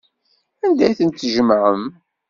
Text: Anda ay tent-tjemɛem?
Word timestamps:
Anda 0.65 0.83
ay 0.85 0.95
tent-tjemɛem? 0.99 1.81